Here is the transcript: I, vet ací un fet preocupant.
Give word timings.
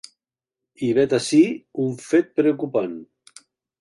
I, 0.87 0.87
vet 0.99 1.13
ací 1.17 1.41
un 1.85 1.93
fet 2.07 2.33
preocupant. 2.41 2.97